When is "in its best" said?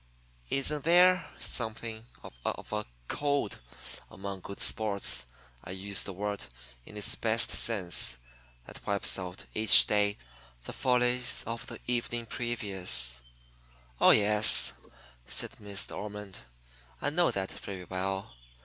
6.87-7.51